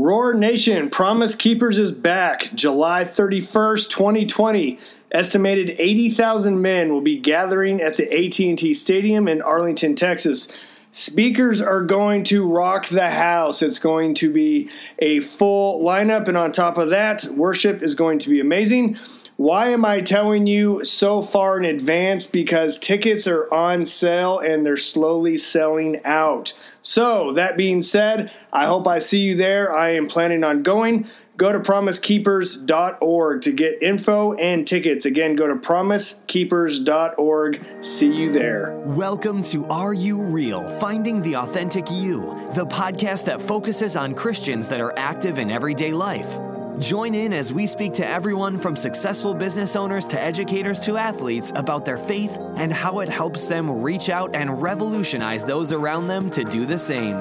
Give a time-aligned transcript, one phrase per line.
[0.00, 2.54] Roar Nation, Promise Keepers is back.
[2.54, 4.78] July 31st, 2020.
[5.10, 10.52] Estimated 80,000 men will be gathering at the AT&T Stadium in Arlington, Texas.
[10.92, 13.60] Speakers are going to rock the house.
[13.60, 18.20] It's going to be a full lineup and on top of that, worship is going
[18.20, 18.96] to be amazing.
[19.38, 22.26] Why am I telling you so far in advance?
[22.26, 26.54] Because tickets are on sale and they're slowly selling out.
[26.82, 29.72] So, that being said, I hope I see you there.
[29.72, 31.06] I am planning on going.
[31.36, 35.06] Go to promisekeepers.org to get info and tickets.
[35.06, 37.64] Again, go to promisekeepers.org.
[37.80, 38.76] See you there.
[38.86, 40.68] Welcome to Are You Real?
[40.80, 45.92] Finding the Authentic You, the podcast that focuses on Christians that are active in everyday
[45.92, 46.40] life.
[46.78, 51.52] Join in as we speak to everyone from successful business owners to educators to athletes
[51.56, 56.30] about their faith and how it helps them reach out and revolutionize those around them
[56.30, 57.16] to do the same.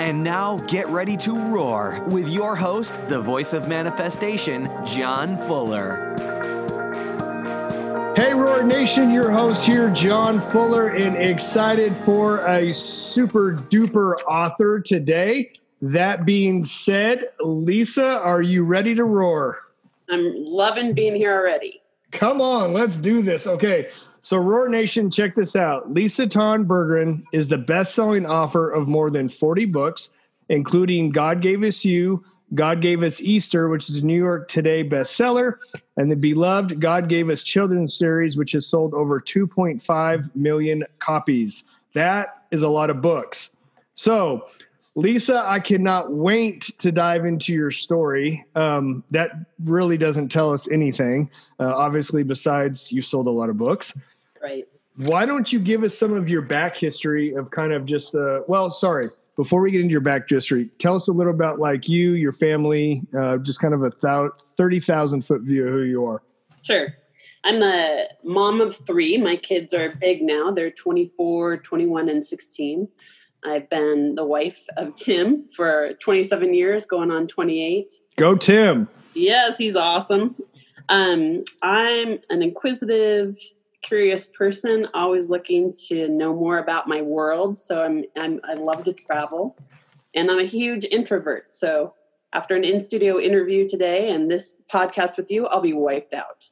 [0.00, 6.08] And now get ready to roar with your host, the voice of manifestation, Jon Fuller.
[8.16, 14.80] Hey, Roar Nation, your host here, Jon Fuller, and excited for a super duper author
[14.80, 15.52] today.
[15.82, 19.58] That being said, Lisa, are you ready to roar?
[20.08, 21.82] I'm loving being here already.
[22.12, 23.48] Come on, let's do this.
[23.48, 25.92] Okay, so Roar Nation, check this out.
[25.92, 30.10] Lisa Tawn Bergren is the best-selling author of more than 40 books,
[30.50, 32.22] including God Gave Us You,
[32.54, 35.54] God Gave Us Easter, which is a New York Today bestseller,
[35.96, 41.64] and the beloved God Gave Us Children series, which has sold over 2.5 million copies.
[41.94, 43.50] That is a lot of books.
[43.94, 44.46] So
[44.94, 48.44] Lisa, I cannot wait to dive into your story.
[48.54, 49.30] Um, that
[49.64, 53.94] really doesn't tell us anything, uh, obviously, besides you sold a lot of books.
[54.42, 54.68] Right.
[54.96, 58.40] Why don't you give us some of your back history of kind of just, uh,
[58.46, 61.88] well, sorry, before we get into your back history, tell us a little about like
[61.88, 66.04] you, your family, uh, just kind of a thou- 30,000 foot view of who you
[66.04, 66.22] are.
[66.60, 66.88] Sure.
[67.44, 69.16] I'm a mom of three.
[69.16, 70.50] My kids are big now.
[70.50, 72.88] They're 24, 21, and 16.
[73.44, 77.88] I've been the wife of Tim for 27 years, going on 28.
[78.16, 78.88] Go, Tim.
[79.14, 80.36] Yes, he's awesome.
[80.88, 83.36] Um, I'm an inquisitive,
[83.82, 87.56] curious person, always looking to know more about my world.
[87.56, 89.56] So I'm, I'm I love to travel,
[90.14, 91.52] and I'm a huge introvert.
[91.52, 91.94] So
[92.32, 96.48] after an in studio interview today and this podcast with you, I'll be wiped out.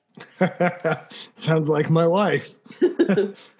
[1.34, 2.56] Sounds like my life.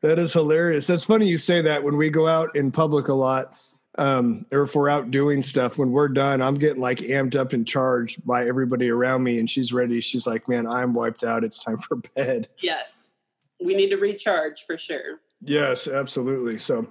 [0.00, 0.86] that is hilarious.
[0.86, 3.54] That's funny you say that when we go out in public a lot,
[3.96, 7.52] um, or if we're out doing stuff, when we're done, I'm getting like amped up
[7.52, 10.00] and charged by everybody around me, and she's ready.
[10.00, 11.42] She's like, "Man, I'm wiped out.
[11.42, 13.18] It's time for bed." Yes,
[13.62, 15.20] we need to recharge for sure.
[15.42, 16.58] Yes, absolutely.
[16.58, 16.86] So,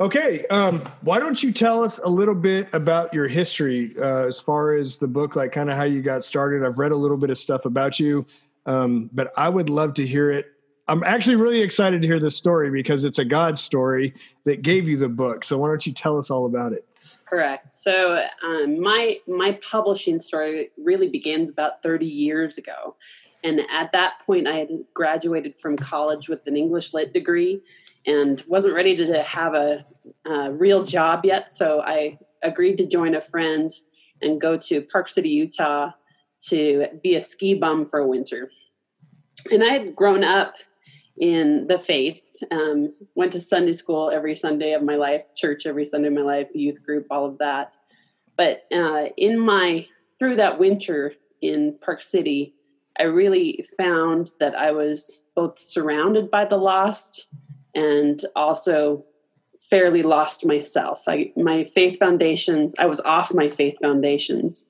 [0.00, 4.40] okay, um, why don't you tell us a little bit about your history uh, as
[4.40, 6.64] far as the book, like kind of how you got started?
[6.64, 8.26] I've read a little bit of stuff about you,
[8.66, 10.46] um, but I would love to hear it
[10.88, 14.88] I'm actually really excited to hear this story because it's a God story that gave
[14.88, 15.44] you the book.
[15.44, 16.86] So why don't you tell us all about it?
[17.26, 17.74] Correct.
[17.74, 22.96] So um, my my publishing story really begins about 30 years ago,
[23.44, 27.60] and at that point, I had graduated from college with an English lit degree,
[28.06, 29.84] and wasn't ready to have a,
[30.26, 31.54] a real job yet.
[31.54, 33.70] So I agreed to join a friend
[34.22, 35.90] and go to Park City, Utah,
[36.48, 38.50] to be a ski bum for a winter.
[39.52, 40.54] And I had grown up
[41.20, 42.22] in the faith.
[42.50, 46.22] Um, went to Sunday school every Sunday of my life, church every Sunday of my
[46.22, 47.74] life, youth group, all of that.
[48.36, 49.86] But uh, in my
[50.18, 52.54] through that winter in Park City,
[52.98, 57.26] I really found that I was both surrounded by the lost
[57.74, 59.04] and also
[59.70, 61.02] fairly lost myself.
[61.06, 64.66] I, my faith foundations, I was off my faith foundations.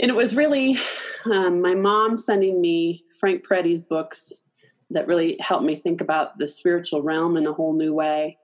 [0.00, 0.78] And it was really
[1.24, 4.42] um, my mom sending me Frank Peretti's books
[4.90, 8.38] that really helped me think about the spiritual realm in a whole new way.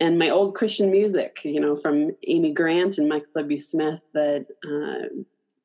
[0.00, 3.58] And my old Christian music, you know, from Amy Grant and Michael W.
[3.58, 5.08] Smith, that uh,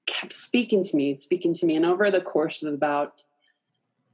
[0.05, 1.75] kept speaking to me, speaking to me.
[1.75, 3.23] And over the course of about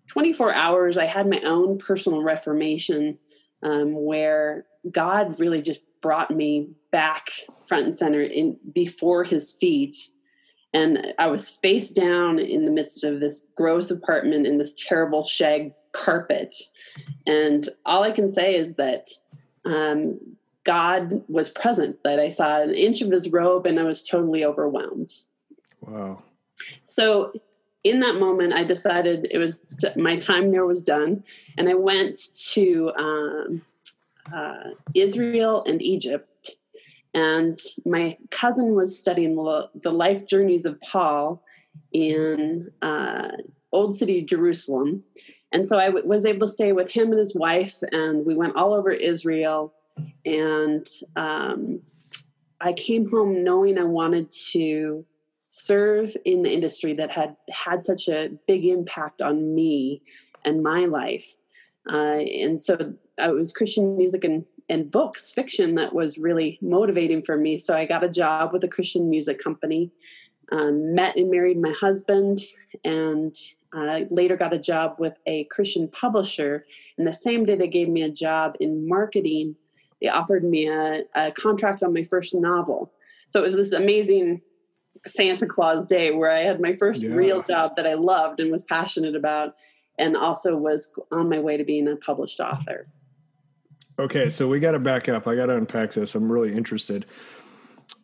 [0.07, 3.17] 24 hours, I had my own personal reformation
[3.61, 7.31] um, where God really just brought me back
[7.67, 9.95] front and center in before his feet
[10.71, 15.23] and i was face down in the midst of this gross apartment in this terrible
[15.23, 15.73] shag
[16.03, 16.53] carpet.
[17.25, 19.05] And all I can say is that
[19.65, 20.19] um,
[20.63, 24.43] God was present, that I saw an inch of his robe and I was totally
[24.43, 25.11] overwhelmed.
[25.81, 26.21] Wow.
[26.85, 27.31] So
[27.83, 29.61] in that moment, I decided it was
[29.95, 31.23] my time there was done.
[31.57, 32.17] And I went
[32.53, 33.61] to um,
[34.33, 36.57] uh, Israel and Egypt
[37.15, 41.41] And my cousin was studying the life journeys of Paul
[41.93, 43.29] in uh,
[43.71, 45.01] Old City, Jerusalem.
[45.55, 48.35] And so I w- was able to stay with him and his wife, and we
[48.35, 49.73] went all over Israel.
[50.25, 50.85] And
[51.15, 51.79] um,
[52.59, 55.05] I came home knowing I wanted to
[55.51, 60.01] serve in the industry that had had such a big impact on me
[60.43, 61.25] and my life.
[61.89, 62.73] Uh, and so
[63.17, 67.57] it was Christian music and, and books, fiction that was really motivating for me.
[67.57, 69.89] So I got a job with a Christian music company,
[70.51, 72.39] um, met and married my husband,
[72.83, 73.35] and
[73.75, 76.65] uh, later got a job with a Christian publisher.
[76.97, 79.55] And the same day they gave me a job in marketing,
[80.01, 82.91] they offered me a, a contract on my first novel.
[83.27, 84.41] So it was this amazing
[85.07, 87.13] Santa Claus day where I had my first yeah.
[87.13, 89.55] real job that I loved and was passionate about,
[89.97, 92.87] and also was on my way to being a published author.
[93.97, 95.27] Okay, so we got to back up.
[95.27, 96.15] I got to unpack this.
[96.15, 97.05] I'm really interested.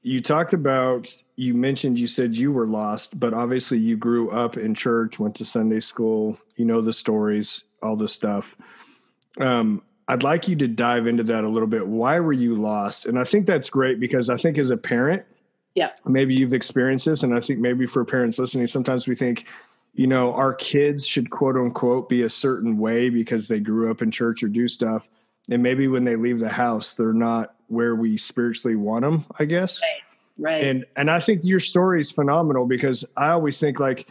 [0.04, 4.58] You talked about, you mentioned, you said you were lost, but obviously you grew up
[4.58, 8.46] in church, went to Sunday school, you know the stories, all this stuff.
[9.40, 11.88] Um, I'd like you to dive into that a little bit.
[11.88, 13.06] Why were you lost?
[13.06, 15.24] And I think that's great because I think as a parent,
[15.76, 15.92] yeah.
[16.06, 17.24] Maybe you've experienced this.
[17.24, 19.48] And I think maybe for parents listening, sometimes we think,
[19.94, 24.02] you know, our kids should quote unquote be a certain way because they grew up
[24.02, 25.08] in church or do stuff.
[25.50, 29.46] And maybe when they leave the house, they're not where we spiritually want them, I
[29.46, 29.82] guess.
[29.82, 30.02] Right.
[30.38, 30.64] Right.
[30.64, 34.08] And and I think your story is phenomenal because I always think like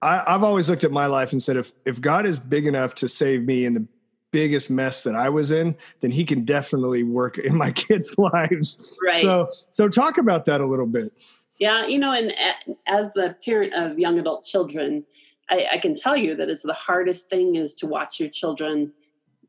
[0.00, 2.94] I, I've always looked at my life and said if if God is big enough
[2.96, 3.86] to save me in the
[4.30, 8.78] biggest mess that I was in, then he can definitely work in my kids' lives.
[9.04, 9.22] Right.
[9.22, 11.12] So, so talk about that a little bit.
[11.58, 15.04] Yeah, you know, and eh, as the parent of young adult children,
[15.50, 18.92] I, I can tell you that it's the hardest thing is to watch your children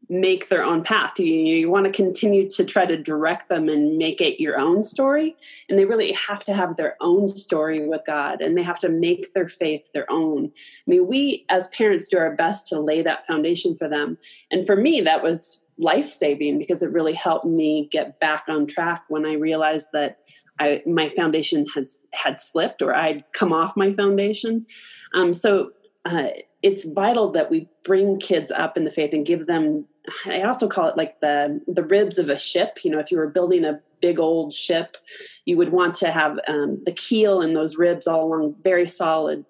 [0.10, 1.20] make their own path.
[1.20, 4.82] You, you want to continue to try to direct them and make it your own
[4.82, 5.36] story.
[5.70, 8.90] And they really have to have their own story with God and they have to
[8.90, 10.46] make their faith their own.
[10.46, 10.52] I
[10.88, 14.18] mean, we as parents do our best to lay that foundation for them.
[14.50, 18.66] And for me, that was life saving because it really helped me get back on
[18.66, 20.20] track when I realized that
[20.60, 24.66] I, my foundation has had slipped or I'd come off my foundation.
[25.14, 25.72] Um, so
[26.04, 26.30] uh,
[26.62, 29.86] it's vital that we bring kids up in the faith and give them
[30.26, 32.80] I also call it like the the ribs of a ship.
[32.84, 34.98] You know, if you were building a big old ship,
[35.46, 39.46] you would want to have um, the keel and those ribs all along very solid.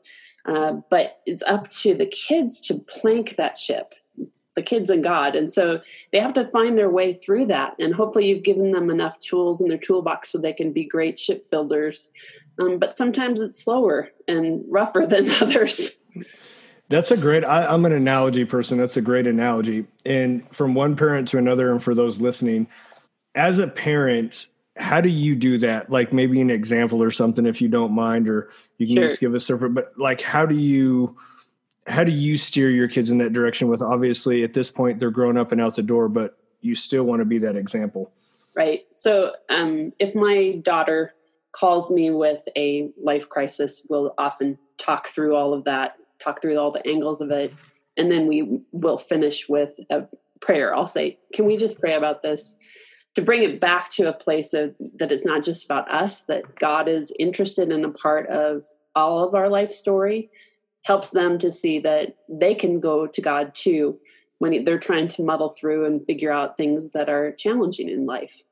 [0.45, 3.93] Uh, but it's up to the kids to plank that ship,
[4.55, 7.75] the kids and God, and so they have to find their way through that.
[7.77, 11.19] And hopefully, you've given them enough tools in their toolbox so they can be great
[11.19, 12.09] shipbuilders.
[12.59, 15.97] Um, but sometimes it's slower and rougher than others.
[16.89, 17.45] That's a great.
[17.45, 18.77] I, am an analogy person.
[18.79, 19.85] That's a great analogy.
[20.05, 22.67] And from one parent to another, and for those listening,
[23.35, 25.91] as a parent, how do you do that?
[25.91, 28.49] Like maybe an example or something, if you don't mind, or
[28.79, 29.07] you can sure.
[29.07, 29.57] just give us a.
[29.57, 31.15] But like, how do you?
[31.85, 33.67] How do you steer your kids in that direction?
[33.67, 37.03] With obviously at this point they're grown up and out the door, but you still
[37.03, 38.11] want to be that example.
[38.55, 38.85] Right.
[38.93, 41.13] So um, if my daughter
[41.51, 46.57] calls me with a life crisis, we'll often talk through all of that talk through
[46.57, 47.53] all the angles of it,
[47.97, 50.03] and then we will finish with a
[50.39, 50.75] prayer.
[50.75, 52.57] I'll say, "Can we just pray about this?"
[53.15, 56.55] To bring it back to a place of that it's not just about us, that
[56.55, 60.29] God is interested in a part of all of our life story,
[60.83, 63.99] helps them to see that they can go to God too
[64.37, 68.43] when they're trying to muddle through and figure out things that are challenging in life.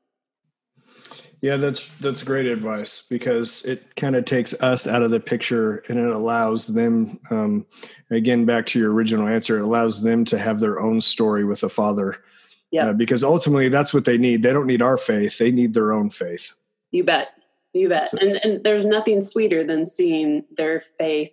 [1.42, 5.84] Yeah, that's that's great advice because it kind of takes us out of the picture
[5.88, 7.66] and it allows them um,
[8.10, 11.62] again back to your original answer, it allows them to have their own story with
[11.62, 12.24] the father.
[12.72, 12.90] Yeah.
[12.90, 14.44] Uh, because ultimately that's what they need.
[14.44, 16.54] They don't need our faith, they need their own faith.
[16.92, 17.30] You bet.
[17.74, 18.10] You bet.
[18.10, 21.32] So, and and there's nothing sweeter than seeing their faith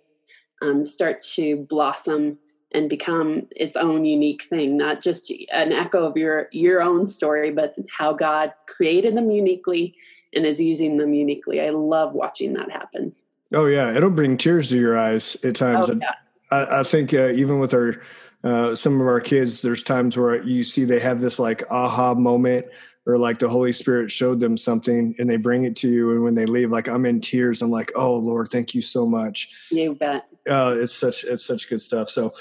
[0.61, 2.37] um, start to blossom
[2.71, 7.51] and become its own unique thing not just an echo of your your own story
[7.51, 9.95] but how god created them uniquely
[10.35, 11.61] and is using them uniquely.
[11.61, 13.13] I love watching that happen.
[13.53, 13.95] Oh yeah.
[13.95, 15.89] It'll bring tears to your eyes at times.
[15.89, 16.11] Oh, yeah.
[16.51, 18.01] I, I, think uh, even with our
[18.43, 22.13] uh, some of our kids there's times where you see they have this like aha
[22.13, 22.65] moment
[23.07, 26.23] or like the holy spirit showed them something and they bring it to you and
[26.23, 29.67] when they leave like i'm in tears i'm like oh lord thank you so much
[29.71, 32.33] you bet uh, it's such it's such good stuff so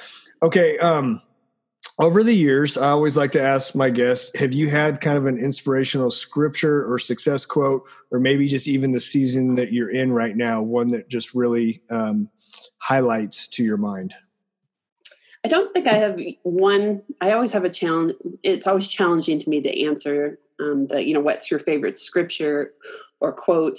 [0.45, 0.79] Okay.
[0.79, 1.23] Um,
[1.99, 5.25] over the years, I always like to ask my guests Have you had kind of
[5.25, 10.13] an inspirational scripture or success quote, or maybe just even the season that you're in
[10.13, 12.29] right now, one that just really um,
[12.79, 14.15] highlights to your mind?
[15.45, 17.03] I don't think I have one.
[17.23, 18.13] I always have a challenge.
[18.43, 22.73] It's always challenging to me to answer um, the, you know, what's your favorite scripture
[23.21, 23.79] or quote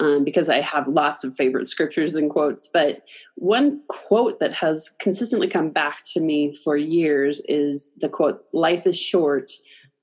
[0.00, 2.68] um, because I have lots of favorite scriptures and quotes.
[2.72, 3.02] But
[3.36, 8.86] one quote that has consistently come back to me for years is the quote, Life
[8.86, 9.52] is short,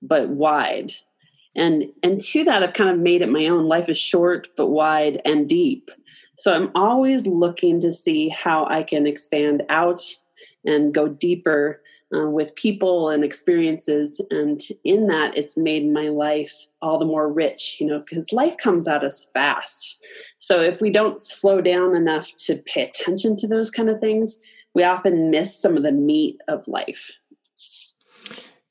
[0.02, 0.92] but wide.
[1.56, 3.66] And, and to that, I've kind of made it my own.
[3.66, 5.90] Life is short, but wide and deep.
[6.38, 10.02] So I'm always looking to see how I can expand out
[10.64, 11.82] and go deeper
[12.16, 14.22] uh, with people and experiences.
[14.32, 18.58] And in that, it's made my life all the more rich, you know, because life
[18.58, 20.04] comes at us fast.
[20.38, 24.40] So if we don't slow down enough to pay attention to those kind of things,
[24.74, 27.20] we often miss some of the meat of life.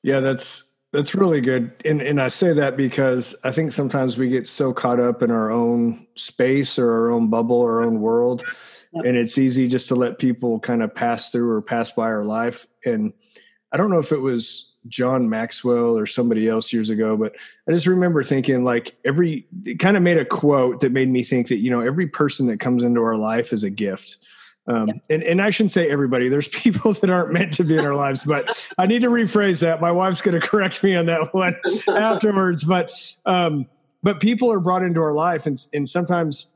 [0.03, 1.71] Yeah, that's that's really good.
[1.85, 5.31] And and I say that because I think sometimes we get so caught up in
[5.31, 8.43] our own space or our own bubble, our own world.
[8.93, 9.05] Yep.
[9.05, 12.23] And it's easy just to let people kind of pass through or pass by our
[12.23, 12.65] life.
[12.85, 13.11] And
[13.71, 17.35] I don't know if it was John Maxwell or somebody else years ago, but
[17.67, 21.23] I just remember thinking like every it kind of made a quote that made me
[21.23, 24.17] think that, you know, every person that comes into our life is a gift.
[24.67, 27.85] Um, and, and I shouldn't say everybody, there's people that aren't meant to be in
[27.85, 29.81] our lives, but I need to rephrase that.
[29.81, 31.55] My wife's going to correct me on that one
[31.87, 32.63] afterwards.
[32.63, 32.91] But,
[33.25, 33.65] um,
[34.03, 36.53] but people are brought into our life and, and sometimes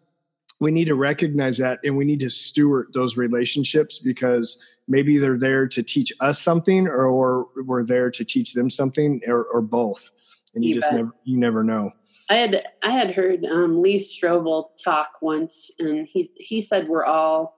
[0.60, 5.40] we need to recognize that and we need to steward those relationships because maybe they're
[5.40, 9.62] there to teach us something or, or we're there to teach them something or, or
[9.62, 10.12] both.
[10.54, 11.00] And you, you just bet.
[11.00, 11.92] never you never know.
[12.30, 17.06] I had i had heard um, lee strobel talk once and he he said we're
[17.06, 17.58] all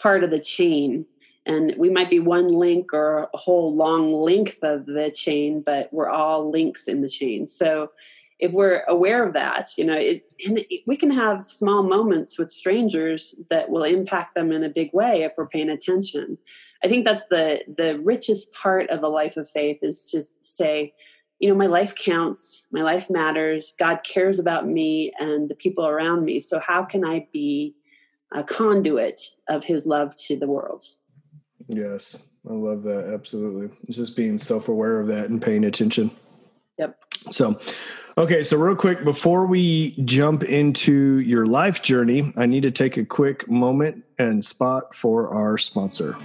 [0.00, 1.06] part of the chain
[1.46, 5.88] and we might be one link or a whole long length of the chain but
[5.92, 7.46] we're all links in the chain.
[7.46, 7.90] So
[8.40, 12.50] if we're aware of that, you know, it, it, we can have small moments with
[12.50, 16.36] strangers that will impact them in a big way if we're paying attention.
[16.82, 20.94] I think that's the the richest part of a life of faith is to say,
[21.38, 23.74] you know, my life counts, my life matters.
[23.78, 26.40] God cares about me and the people around me.
[26.40, 27.74] So how can I be
[28.34, 30.84] a conduit of His love to the world?
[31.68, 33.10] Yes, I love that.
[33.14, 36.10] Absolutely, it's just being self aware of that and paying attention.
[36.78, 36.98] Yep.
[37.30, 37.58] So,
[38.16, 42.96] Okay, so real quick, before we jump into your life journey, I need to take
[42.96, 46.16] a quick moment and spot for our sponsor.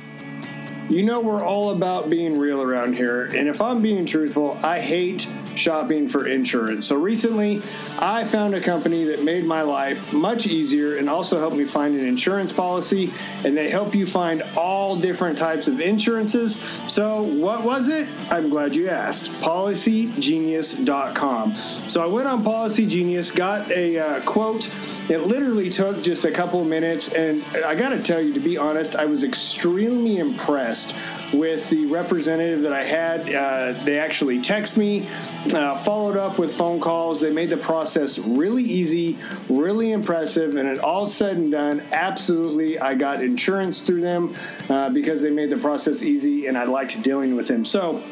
[0.88, 3.25] You know, we're all about being real around here.
[3.25, 5.27] And if I'm being truthful, I hate
[5.60, 6.88] shopping for insurance.
[6.88, 7.62] So recently,
[8.00, 11.96] I found a company that made my life much easier and also helped me find
[11.96, 13.13] an insurance policy.
[13.44, 16.63] And they help you find all different types of insurances.
[16.88, 18.08] So, what was it?
[18.30, 19.32] I'm glad you asked.
[19.34, 21.56] PolicyGenius.com.
[21.88, 24.70] So, I went on Policy Genius, got a uh, quote.
[25.10, 27.13] It literally took just a couple minutes.
[27.13, 30.96] And I got to tell you, to be honest, I was extremely impressed
[31.33, 33.33] with the representative that I had.
[33.33, 35.07] Uh, they actually text me,
[35.53, 37.21] uh, followed up with phone calls.
[37.21, 39.17] They made the process really easy,
[39.50, 41.81] really impressive, and it all said and done.
[41.91, 44.36] Absolutely, I got insurance through them
[44.69, 47.65] uh, because they made the process easy, and I liked dealing with them.
[47.65, 48.03] So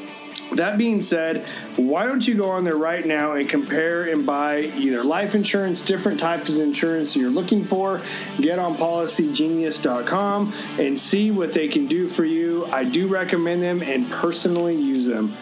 [0.56, 4.62] that being said, why don't you go on there right now and compare and buy
[4.62, 8.02] either life insurance, different types of insurance you're looking for?
[8.40, 12.66] Get on policygenius.com and see what they can do for you.
[12.68, 15.36] I do recommend them and personally use them.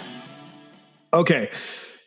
[1.13, 1.51] Okay.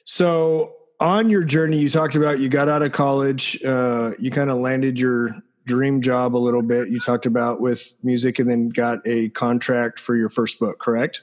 [0.04, 4.50] So, on your journey, you talked about you got out of college, uh, you kind
[4.50, 6.88] of landed your dream job a little bit.
[6.88, 11.22] You talked about with music and then got a contract for your first book, correct?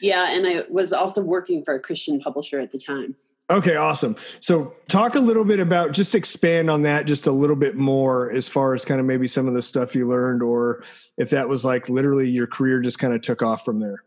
[0.00, 3.16] Yeah, and I was also working for a Christian publisher at the time.
[3.48, 4.16] Okay, awesome.
[4.40, 8.32] So, talk a little bit about just expand on that just a little bit more
[8.32, 10.82] as far as kind of maybe some of the stuff you learned, or
[11.16, 14.02] if that was like literally your career just kind of took off from there.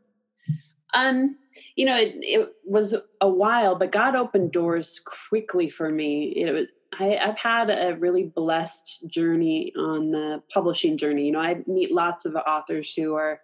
[0.93, 1.37] Um,
[1.75, 6.33] you know, it, it was a while, but God opened doors quickly for me.
[6.35, 6.67] It was
[6.97, 11.25] I, have had a really blessed journey on the publishing journey.
[11.25, 13.41] You know, I meet lots of authors who are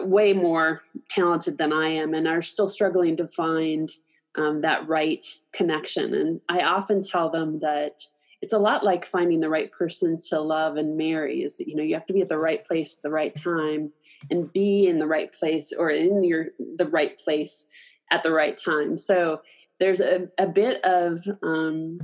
[0.00, 3.90] way more talented than I am and are still struggling to find
[4.36, 6.14] um, that right connection.
[6.14, 8.02] And I often tell them that
[8.42, 11.74] it's a lot like finding the right person to love and marry is that you
[11.74, 13.90] know you have to be at the right place at the right time
[14.30, 16.46] and be in the right place or in your
[16.76, 17.66] the right place
[18.12, 19.40] at the right time so
[19.78, 21.98] there's a, a bit of um,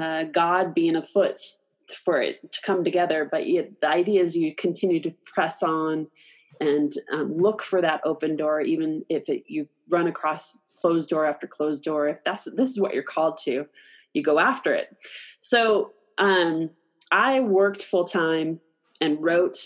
[0.00, 1.38] uh, god being afoot
[2.04, 6.06] for it to come together but the idea is you continue to press on
[6.60, 11.26] and um, look for that open door, even if it, you run across closed door
[11.26, 12.08] after closed door.
[12.08, 13.66] If that's this is what you're called to,
[14.12, 14.96] you go after it.
[15.40, 16.70] So um,
[17.10, 18.60] I worked full time
[19.00, 19.58] and wrote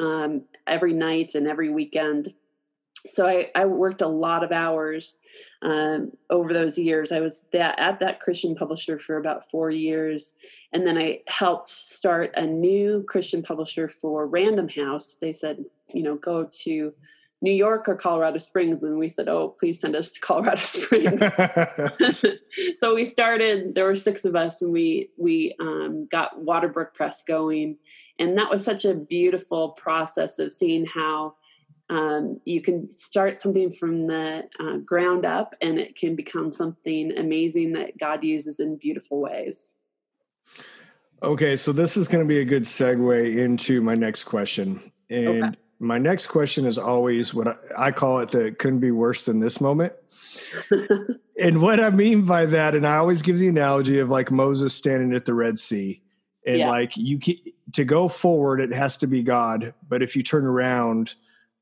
[0.00, 2.32] um, every night and every weekend.
[3.06, 5.20] so I, I worked a lot of hours
[5.62, 7.12] um, over those years.
[7.12, 10.34] I was that, at that Christian publisher for about four years.
[10.72, 15.14] And then I helped start a new Christian publisher for Random House.
[15.14, 16.92] They said, you know, go to
[17.42, 18.82] New York or Colorado Springs.
[18.82, 21.20] And we said, oh, please send us to Colorado Springs.
[22.76, 27.22] so we started, there were six of us, and we, we um, got Waterbrook Press
[27.22, 27.76] going.
[28.18, 31.34] And that was such a beautiful process of seeing how
[31.88, 37.16] um, you can start something from the uh, ground up and it can become something
[37.18, 39.70] amazing that God uses in beautiful ways.
[41.22, 44.92] Okay, so this is going to be a good segue into my next question.
[45.10, 45.56] And okay.
[45.80, 47.54] My next question is always what I,
[47.86, 49.94] I call it the couldn't be worse than this moment.
[51.40, 54.74] and what I mean by that, and I always give the analogy of like Moses
[54.74, 56.02] standing at the Red Sea.
[56.46, 56.68] And yeah.
[56.68, 57.36] like you can,
[57.72, 59.74] to go forward, it has to be God.
[59.88, 61.14] But if you turn around,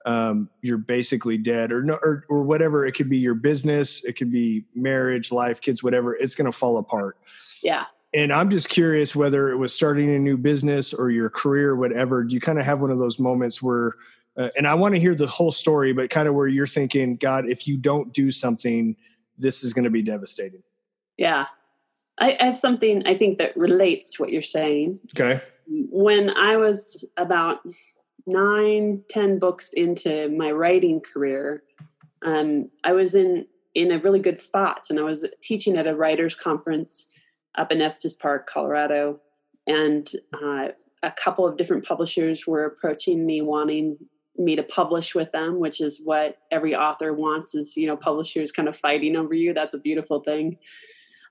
[0.07, 4.15] um, you're basically dead or no or, or whatever it could be your business it
[4.15, 7.19] could be marriage life kids whatever it's going to fall apart
[7.63, 7.85] yeah
[8.15, 12.25] and i'm just curious whether it was starting a new business or your career whatever.
[12.25, 13.95] Do you kind of have one of those moments where
[14.37, 17.17] uh, and i want to hear the whole story but kind of where you're thinking
[17.17, 18.97] god if you don't do something
[19.41, 20.65] this is going to be devastating.
[21.17, 21.47] Yeah.
[22.19, 25.01] I, I have something i think that relates to what you're saying.
[25.17, 25.43] Okay.
[25.67, 27.61] When i was about
[28.29, 31.65] nine, ten books into my writing career,
[32.25, 35.95] um, I was in in a really good spot, and I was teaching at a
[35.95, 37.07] writers' conference
[37.57, 39.21] up in Estes Park, Colorado,
[39.67, 40.69] and uh,
[41.03, 43.97] a couple of different publishers were approaching me, wanting
[44.37, 47.55] me to publish with them, which is what every author wants.
[47.55, 49.55] Is you know publishers kind of fighting over you.
[49.55, 50.59] That's a beautiful thing.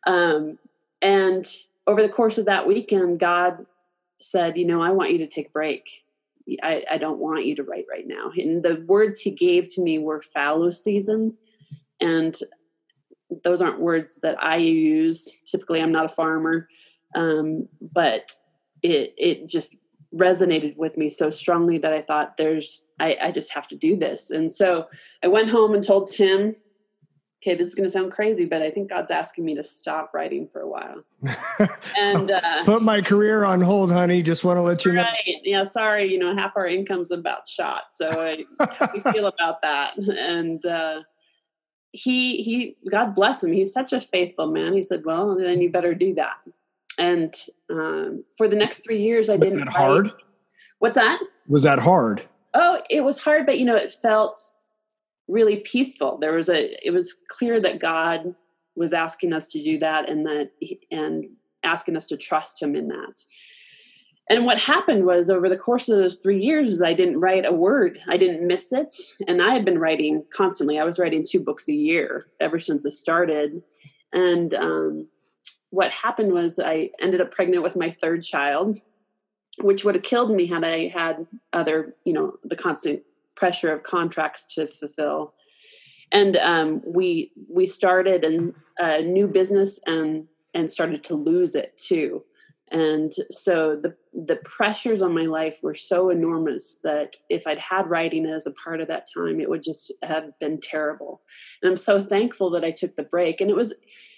[0.05, 0.57] Um,
[1.01, 1.45] and
[1.85, 3.65] over the course of that weekend, God
[4.19, 5.89] said, you know, I want you to take a break.
[6.63, 8.31] I, I don't want you to write right now.
[8.35, 11.35] And the words he gave to me were fallow season.
[11.99, 12.37] And
[13.43, 15.39] those aren't words that I use.
[15.45, 16.67] Typically, I'm not a farmer.
[17.15, 18.33] Um, but
[18.83, 19.75] it, it just
[20.15, 23.95] resonated with me so strongly that I thought there's, I, I just have to do
[23.95, 24.31] this.
[24.31, 24.87] And so
[25.23, 26.55] I went home and told Tim,
[27.41, 30.11] okay, this is going to sound crazy, but I think God's asking me to stop
[30.13, 31.03] writing for a while.
[31.97, 34.21] and uh, put my career on hold, honey.
[34.21, 35.05] Just want to let you right.
[35.27, 35.33] know.
[35.43, 36.11] Yeah, sorry.
[36.11, 39.93] You know, half our income's about shot, so I, how do you feel about that?
[40.17, 41.01] And uh,
[41.91, 43.51] he he, God bless him.
[43.51, 44.73] He's such a faithful man.
[44.73, 46.37] He said, "Well, then you better do that."
[46.97, 47.35] And
[47.69, 49.65] um, for the next three years, I was didn't.
[49.65, 50.11] That hard.
[50.79, 51.19] What's that?
[51.47, 52.23] Was that hard?
[52.53, 54.39] Oh, it was hard, but you know, it felt
[55.27, 56.17] really peaceful.
[56.17, 58.35] There was a it was clear that God
[58.75, 60.51] was asking us to do that and that
[60.91, 61.25] and
[61.63, 63.23] asking us to trust him in that.
[64.29, 67.53] And what happened was over the course of those 3 years I didn't write a
[67.53, 67.99] word.
[68.07, 68.93] I didn't miss it
[69.27, 70.79] and I had been writing constantly.
[70.79, 73.61] I was writing two books a year ever since I started.
[74.13, 75.07] And um,
[75.69, 78.79] what happened was I ended up pregnant with my third child,
[79.59, 83.03] which would have killed me had I had other, you know, the constant
[83.35, 85.33] pressure of contracts to fulfill
[86.11, 91.77] and um, we we started an, a new business and and started to lose it
[91.77, 92.23] too
[92.71, 97.89] and so the the pressures on my life were so enormous that if i'd had
[97.89, 101.21] writing as a part of that time it would just have been terrible.
[101.61, 103.39] And i'm so thankful that i took the break.
[103.41, 103.73] And it was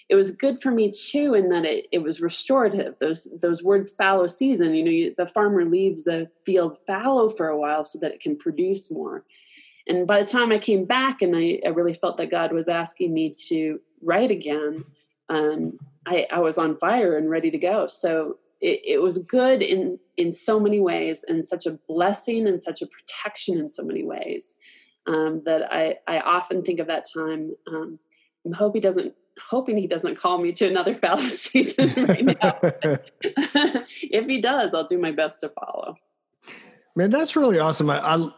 [0.08, 2.96] it was good for me too in that it, it was restorative.
[3.00, 7.48] Those those words fallow season you know you, the farmer leaves the field fallow for
[7.48, 9.24] a while so that it can produce more.
[9.86, 12.68] And by the time i came back and i, I really felt that god was
[12.68, 14.84] asking me to write again
[15.30, 17.86] um, I, I was on fire and ready to go.
[17.86, 22.60] So it, it was good in in so many ways and such a blessing and
[22.60, 24.56] such a protection in so many ways
[25.06, 27.98] um, that I, I often think of that time um,
[28.50, 32.58] I hope he doesn't hoping he doesn't call me to another fallow season right now.
[34.02, 35.96] if he does, I'll do my best to follow.
[36.94, 37.88] Man, that's really awesome.
[37.88, 38.28] I, I,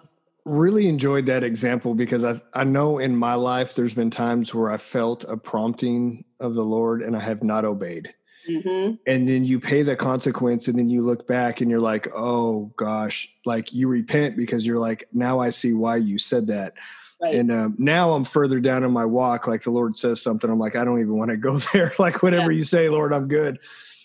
[0.45, 4.73] really enjoyed that example because I, I know in my life there's been times where
[4.73, 8.13] I felt a prompting of the Lord and I have not obeyed.
[8.49, 8.95] Mm-hmm.
[9.07, 12.73] And then you pay the consequence, and then you look back and you're like, oh
[12.77, 16.75] gosh, like you repent because you're like, now I see why you said that.
[17.21, 17.37] Right.
[17.37, 19.47] And um, now I'm further down in my walk.
[19.47, 21.93] Like the Lord says something, I'm like, I don't even want to go there.
[21.99, 22.59] like whatever yeah.
[22.59, 23.61] you say, Lord, I'm good.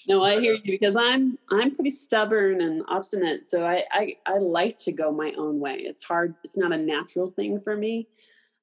[0.07, 3.47] No, I hear you because I'm I'm pretty stubborn and obstinate.
[3.47, 5.79] So I I, I like to go my own way.
[5.79, 6.35] It's hard.
[6.43, 8.07] It's not a natural thing for me.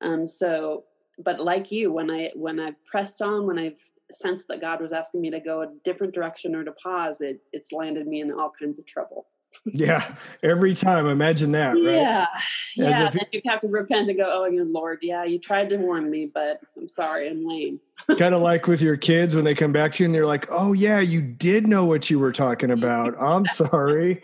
[0.01, 0.27] Um.
[0.27, 0.85] So,
[1.19, 3.79] but like you, when I when I've pressed on, when I've
[4.15, 7.41] sensed that God was asking me to go a different direction or to pause, it
[7.53, 9.27] it's landed me in all kinds of trouble.
[9.67, 11.07] Yeah, every time.
[11.07, 11.95] Imagine that, right?
[11.95, 12.27] Yeah,
[12.75, 13.11] yeah.
[13.11, 16.11] Then you have to repent and go, "Oh, your Lord, yeah, you tried to warn
[16.11, 17.81] me, but I'm sorry, I'm lame."
[18.19, 20.47] kind of like with your kids when they come back to you and they're like,
[20.51, 23.15] "Oh, yeah, you did know what you were talking about.
[23.21, 24.23] I'm sorry."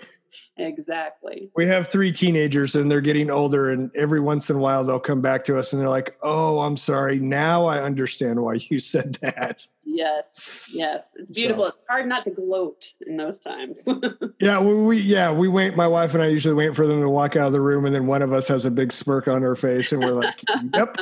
[0.61, 1.51] Exactly.
[1.57, 5.01] We have three teenagers and they're getting older, and every once in a while they'll
[5.01, 7.19] come back to us and they're like, Oh, I'm sorry.
[7.19, 9.65] Now I understand why you said that.
[9.85, 11.17] Yes, yes.
[11.19, 11.65] It's beautiful.
[11.65, 13.85] So, it's hard not to gloat in those times.
[14.41, 15.77] yeah, we, we, yeah, we wait.
[15.77, 17.95] My wife and I usually wait for them to walk out of the room, and
[17.95, 20.43] then one of us has a big smirk on her face, and we're like,
[20.75, 20.99] Yep,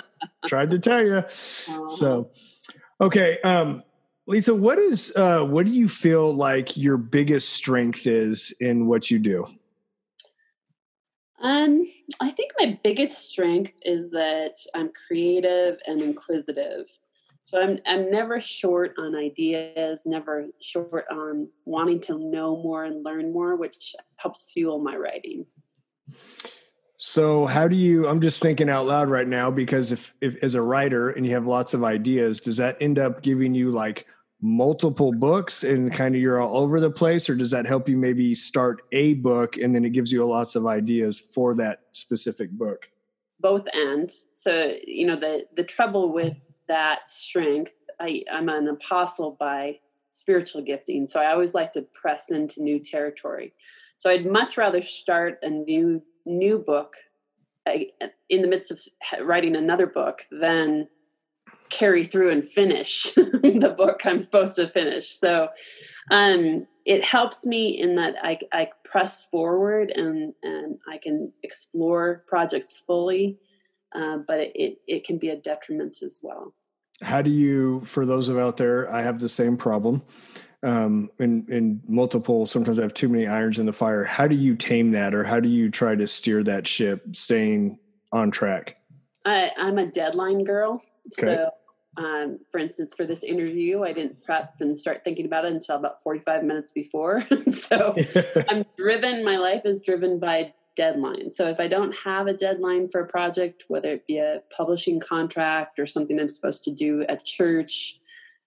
[0.47, 1.17] tried to tell you.
[1.17, 1.97] Uh-huh.
[1.97, 2.31] So
[3.01, 3.39] okay.
[3.43, 3.83] Um,
[4.29, 9.11] Lisa, what is uh, what do you feel like your biggest strength is in what
[9.11, 9.47] you do?
[11.41, 16.87] Um, I think my biggest strength is that I'm creative and inquisitive.
[17.43, 23.03] So I'm I'm never short on ideas, never short on wanting to know more and
[23.03, 25.47] learn more, which helps fuel my writing.
[26.99, 30.55] So how do you I'm just thinking out loud right now because if if as
[30.55, 34.05] a writer and you have lots of ideas, does that end up giving you like
[34.41, 37.97] multiple books and kind of you're all over the place or does that help you
[37.97, 42.51] maybe start a book and then it gives you lots of ideas for that specific
[42.53, 42.89] book?
[43.41, 44.13] Both and.
[44.35, 46.37] So you know the the trouble with
[46.69, 49.79] that strength i i'm an apostle by
[50.13, 53.55] spiritual gifting so i always like to press into new territory.
[53.97, 56.95] So i'd much rather start a new new book
[57.67, 58.81] uh, in the midst of
[59.27, 60.89] writing another book than
[61.71, 65.11] carry through and finish the book I'm supposed to finish.
[65.11, 65.49] So
[66.11, 72.25] um, it helps me in that I, I press forward and, and I can explore
[72.27, 73.39] projects fully,
[73.95, 76.55] uh, but it, it can be a detriment as well.
[77.03, 80.03] How do you, for those of out there, I have the same problem
[80.63, 84.05] um, in, in multiple, sometimes I have too many irons in the fire.
[84.05, 87.79] How do you tame that or how do you try to steer that ship staying
[88.13, 88.77] on track?
[89.25, 90.83] I, I'm a deadline girl.
[91.13, 91.37] Okay.
[91.37, 91.51] So
[91.99, 95.77] um, for instance, for this interview, I didn't prep and start thinking about it until
[95.77, 97.25] about 45 minutes before.
[97.51, 97.97] so
[98.49, 101.33] I'm driven, my life is driven by deadlines.
[101.33, 105.01] So if I don't have a deadline for a project, whether it be a publishing
[105.01, 107.99] contract or something I'm supposed to do at church,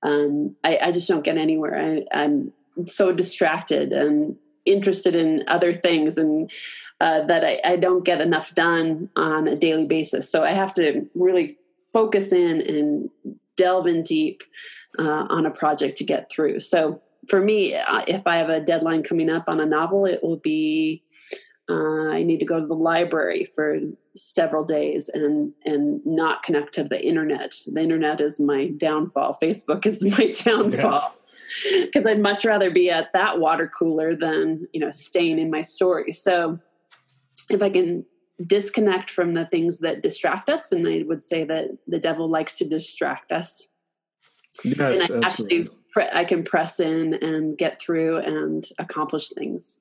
[0.04, 1.76] um, I, I, just don't get anywhere.
[1.78, 2.54] I, I'm
[2.86, 6.50] so distracted and interested in other things and
[7.02, 10.32] uh, that I, I, don't get enough done on a daily basis.
[10.32, 11.58] So I have to really
[11.94, 13.10] focus in and
[13.58, 14.44] delve in deep
[15.00, 16.60] uh, on a project to get through.
[16.60, 20.24] So for me, uh, if I have a deadline coming up on a novel, it
[20.24, 21.04] will be
[21.70, 23.80] uh, I need to go to the library for
[24.16, 27.54] several days and and not connect to the internet.
[27.66, 29.38] The internet is my downfall.
[29.42, 31.16] Facebook is my downfall.
[31.82, 35.62] Because I'd much rather be at that water cooler than you know staying in my
[35.62, 36.12] story.
[36.12, 36.60] So
[37.50, 38.06] if I can
[38.48, 42.56] disconnect from the things that distract us and i would say that the devil likes
[42.56, 43.70] to distract us.
[44.64, 45.70] Yes, and i actually
[46.14, 49.80] i can press in and get through and accomplish things.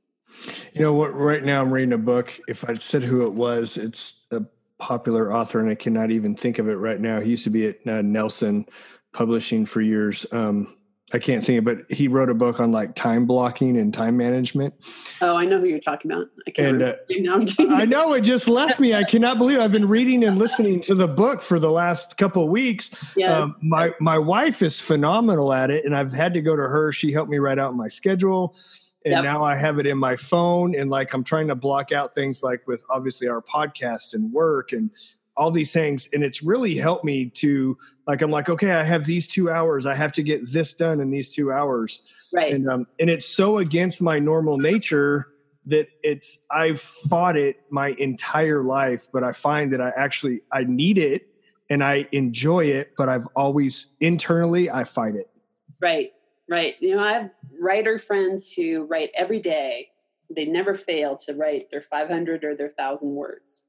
[0.72, 2.38] You know what right now i'm reading a book.
[2.48, 4.42] If i said who it was it's a
[4.78, 7.20] popular author and i cannot even think of it right now.
[7.20, 8.66] He used to be at uh, nelson
[9.12, 10.26] publishing for years.
[10.32, 10.76] Um,
[11.12, 13.92] I can't think of it, but he wrote a book on like time blocking and
[13.92, 14.74] time management.
[15.20, 16.28] Oh, I know who you're talking about.
[16.46, 18.94] I can't and, uh, I know it just left me.
[18.94, 22.44] I cannot believe I've been reading and listening to the book for the last couple
[22.44, 22.94] of weeks.
[23.16, 23.42] Yes.
[23.42, 26.92] Um, my my wife is phenomenal at it, and I've had to go to her.
[26.92, 28.56] She helped me write out my schedule,
[29.04, 29.24] and yep.
[29.24, 30.76] now I have it in my phone.
[30.76, 34.72] And like I'm trying to block out things like with obviously our podcast and work
[34.72, 34.90] and
[35.36, 39.04] all these things and it's really helped me to like i'm like okay i have
[39.04, 39.86] these two hours.
[39.86, 42.02] I have to get this done in these two hours.
[42.32, 42.52] Right.
[42.52, 45.28] And um and it's so against my normal nature
[45.66, 50.64] that it's i've fought it my entire life but i find that i actually i
[50.64, 51.28] need it
[51.68, 55.28] and i enjoy it but i've always internally i fight it.
[55.80, 56.12] Right
[56.48, 56.74] right.
[56.80, 59.88] You know i have writer friends who write every day.
[60.34, 63.64] They never fail to write their 500 or their 1000 words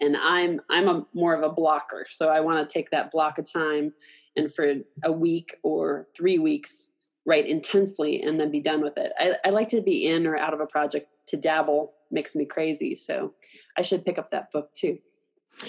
[0.00, 2.06] and i'm i'm a more of a blocker.
[2.08, 3.92] So i want to take that block of time
[4.36, 6.90] and for a week or three weeks
[7.26, 9.12] write intensely and then be done with it.
[9.18, 12.44] I, I like to be in or out of a project to dabble makes me
[12.44, 12.94] crazy.
[12.94, 13.34] So
[13.76, 14.98] i should pick up that book too.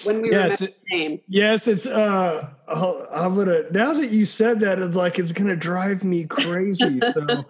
[0.04, 1.22] When we yes, it, name.
[1.30, 6.04] Yes, it's uh I'm gonna now that you said that, it's like it's gonna drive
[6.04, 7.02] me crazy.
[7.14, 7.46] So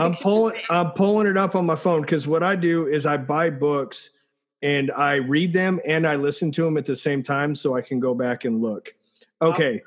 [0.00, 3.16] I'm pulling I'm pulling it up on my phone because what I do is I
[3.16, 4.17] buy books
[4.62, 7.80] and I read them and I listen to them at the same time so I
[7.80, 8.94] can go back and look.
[9.40, 9.82] Okay.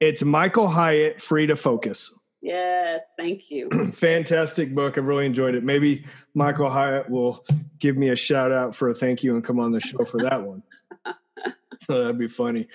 [0.00, 2.24] It's Michael Hyatt, Free to Focus.
[2.40, 3.70] Yes, thank you.
[3.94, 4.98] Fantastic book.
[4.98, 5.64] I've really enjoyed it.
[5.64, 7.44] Maybe Michael Hyatt will
[7.78, 10.22] give me a shout out for a thank you and come on the show for
[10.22, 10.62] that one.
[11.80, 12.68] so that'd be funny.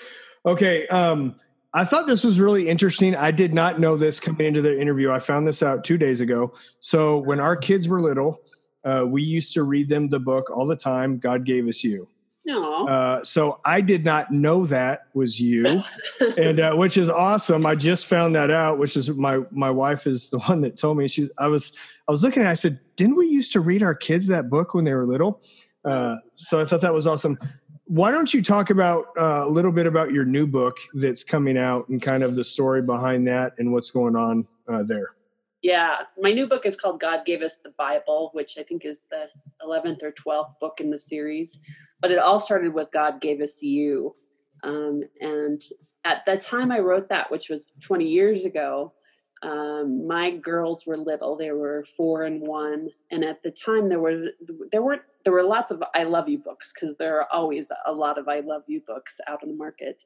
[0.46, 0.88] Okay.
[0.88, 1.36] Um,
[1.72, 3.16] I thought this was really interesting.
[3.16, 5.12] I did not know this coming into the interview.
[5.12, 6.54] I found this out two days ago.
[6.80, 8.42] So when our kids were little,
[8.90, 11.20] uh, we used to read them the book all the time.
[11.20, 12.08] God gave us you.
[12.46, 12.88] No.
[12.88, 15.84] Uh, so I did not know that was you,
[16.38, 17.66] and uh, which is awesome.
[17.66, 20.98] I just found that out, which is my my wife is the one that told
[20.98, 21.08] me.
[21.08, 22.48] She I was I was looking at.
[22.48, 25.06] It, I said, didn't we used to read our kids that book when they were
[25.06, 25.42] little?
[25.86, 27.38] Uh, so I thought that was awesome.
[27.86, 31.58] Why don't you talk about uh, a little bit about your new book that's coming
[31.58, 35.16] out and kind of the story behind that and what's going on uh, there?
[35.62, 39.04] Yeah, my new book is called God Gave Us the Bible, which I think is
[39.12, 39.26] the
[39.66, 41.60] 11th or 12th book in the series
[42.02, 44.16] but it all started with God gave us you.
[44.64, 45.62] Um, and
[46.06, 48.94] at the time I wrote that, which was 20 years ago,
[49.42, 51.38] um, my girls were little.
[51.38, 54.32] They were four and one, and at the time there were
[54.70, 57.94] there weren't there were lots of I love you books because there are always a
[57.94, 60.04] lot of I love you books out on the market,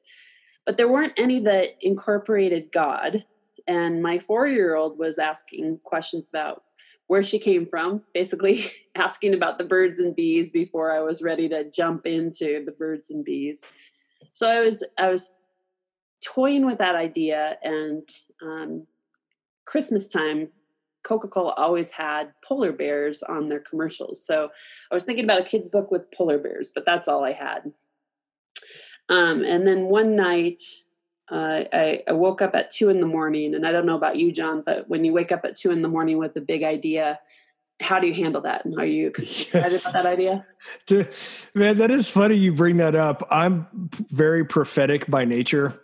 [0.64, 3.24] but there weren't any that incorporated God.
[3.66, 6.64] And my four year old was asking questions about
[7.06, 11.48] where she came from, basically asking about the birds and bees before I was ready
[11.48, 13.70] to jump into the birds and bees.
[14.32, 15.34] So I was I was
[16.24, 18.08] toying with that idea, and
[18.42, 18.86] um,
[19.66, 20.48] Christmas time,
[21.02, 24.24] Coca Cola always had polar bears on their commercials.
[24.24, 24.50] So
[24.90, 27.72] I was thinking about a kid's book with polar bears, but that's all I had.
[29.10, 30.58] Um, and then one night,
[31.30, 34.16] uh, I, I, woke up at two in the morning, and I don't know about
[34.16, 36.62] you, Jon, but when you wake up at two in the morning with a big
[36.62, 37.18] idea,
[37.80, 38.64] how do you handle that?
[38.66, 39.88] And are you excited yes.
[39.88, 40.46] about that idea?
[41.54, 43.26] Man, that is funny you bring that up.
[43.30, 43.66] I'm
[44.10, 45.80] very prophetic by nature,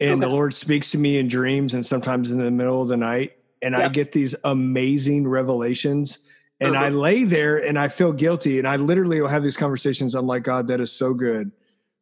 [0.00, 0.20] and okay.
[0.20, 3.32] the Lord speaks to me in dreams and sometimes in the middle of the night,
[3.60, 3.84] and yep.
[3.84, 6.18] I get these amazing revelations.
[6.60, 6.84] And uh-huh.
[6.84, 8.60] I lay there and I feel guilty.
[8.60, 10.14] And I literally will have these conversations.
[10.14, 11.50] I'm like, God, that is so good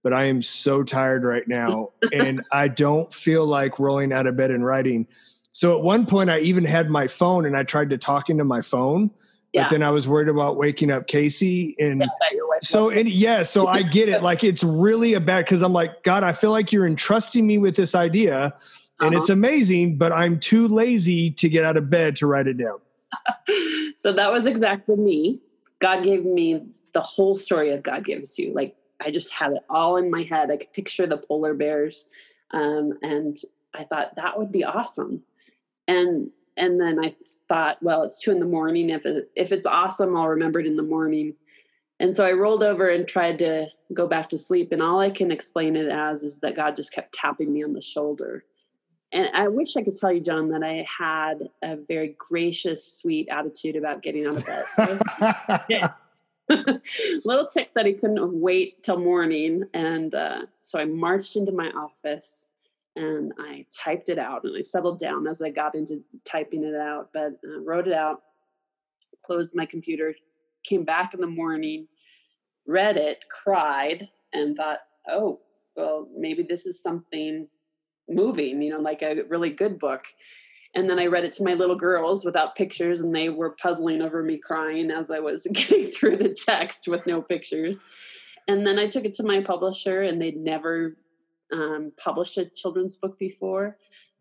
[0.02, 4.36] but I am so tired right now and I don't feel like rolling out of
[4.36, 5.06] bed and writing.
[5.52, 8.44] So at one point I even had my phone and I tried to talk into
[8.44, 9.10] my phone,
[9.52, 9.64] yeah.
[9.64, 13.66] but then I was worried about waking up Casey and yeah, so and yeah, so
[13.66, 14.22] I get it.
[14.22, 17.58] Like it's really a bad because I'm like, God, I feel like you're entrusting me
[17.58, 18.54] with this idea
[19.00, 19.18] and uh-huh.
[19.18, 22.78] it's amazing, but I'm too lazy to get out of bed to write it down.
[23.96, 25.40] so that was exactly me.
[25.80, 28.52] God gave me the whole story of God gives you.
[28.52, 30.50] Like I just had it all in my head.
[30.50, 32.10] I could picture the polar bears.
[32.52, 33.36] Um, and
[33.74, 35.22] I thought that would be awesome.
[35.88, 37.14] And and then I
[37.48, 38.90] thought, well, it's two in the morning.
[38.90, 41.34] If it, if it's awesome, I'll remember it in the morning.
[42.00, 44.72] And so I rolled over and tried to go back to sleep.
[44.72, 47.72] And all I can explain it as is that God just kept tapping me on
[47.72, 48.44] the shoulder.
[49.12, 53.28] And I wish I could tell you, Jon, that I had a very gracious, sweet
[53.28, 55.94] attitude about getting out of bed.
[57.24, 59.64] little tick that he couldn't wait till morning.
[59.74, 62.48] And uh, so I marched into my office
[62.96, 66.74] and I typed it out and I settled down as I got into typing it
[66.74, 68.22] out, but uh, wrote it out,
[69.24, 70.14] closed my computer,
[70.64, 71.86] came back in the morning,
[72.66, 75.40] read it, cried, and thought, oh,
[75.76, 77.48] well, maybe this is something
[78.08, 80.04] moving, you know, like a really good book.
[80.74, 84.02] And then I read it to my little girls without pictures, and they were puzzling
[84.02, 87.82] over me crying as I was getting through the text with no pictures.
[88.46, 90.96] And then I took it to my publisher, and they'd never
[91.52, 93.78] um, published a children's book before,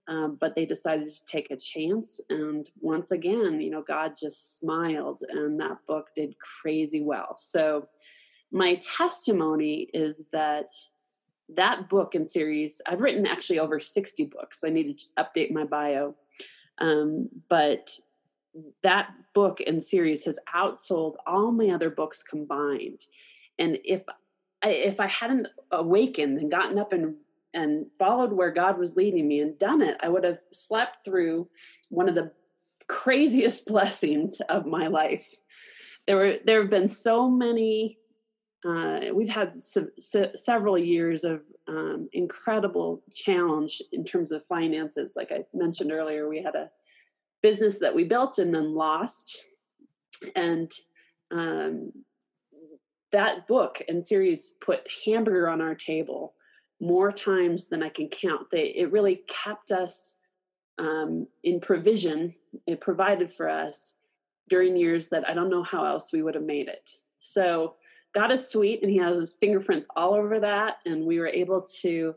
[0.07, 2.19] um, but they decided to take a chance.
[2.29, 7.35] And once again, you know, God just smiled, and that book did crazy well.
[7.37, 7.87] So,
[8.51, 10.69] my testimony is that
[11.49, 14.63] that book and series, I've written actually over 60 books.
[14.63, 16.15] I need to update my bio
[16.79, 17.91] um, but
[18.83, 23.05] that book and series has outsold all my other books combined.
[23.57, 24.01] And if
[24.63, 27.15] I, if I hadn't awakened and gotten up and
[27.53, 31.47] and followed where God was leading me and done it, I would have slept through
[31.89, 32.31] one of the
[32.87, 35.35] craziest blessings of my life.
[36.07, 37.97] There were there have been so many.
[38.65, 45.13] Uh, we've had se- se- several years of um, incredible challenge in terms of finances.
[45.15, 46.69] Like I mentioned earlier, we had a
[47.41, 49.45] business that we built and then lost.
[50.35, 50.71] And
[51.31, 51.93] um,
[53.11, 56.33] that book and series put hamburger on our table
[56.81, 58.47] more times than I can count.
[58.51, 60.15] They, it really kept us
[60.77, 62.33] um, in provision.
[62.67, 63.95] It provided for us
[64.49, 66.89] during years that I don't know how else we would have made it.
[67.19, 67.75] So
[68.13, 70.77] God is sweet and he has his fingerprints all over that.
[70.85, 72.15] And we were able to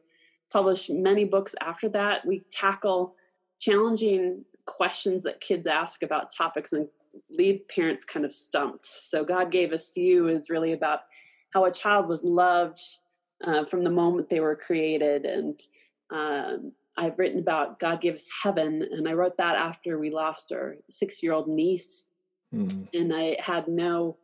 [0.51, 2.27] publish many books after that.
[2.27, 3.15] We tackle
[3.61, 6.89] challenging questions that kids ask about topics and
[7.31, 8.87] leave parents kind of stumped.
[8.87, 11.01] So God gave us you is really about
[11.51, 12.81] how a child was loved
[13.45, 15.25] uh, from the moment they were created.
[15.25, 15.61] And
[16.11, 20.77] um, I've written about God gives heaven, and I wrote that after we lost our
[20.89, 22.07] six year old niece.
[22.55, 22.89] Mm.
[22.93, 24.19] And I had no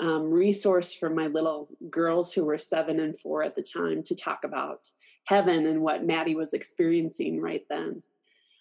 [0.00, 4.14] um, resource for my little girls who were seven and four at the time to
[4.14, 4.90] talk about
[5.24, 8.02] heaven and what Maddie was experiencing right then.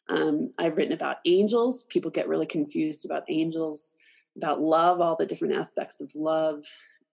[0.10, 1.84] Um, I've written about angels.
[1.84, 3.94] People get really confused about angels,
[4.36, 6.64] about love, all the different aspects of love,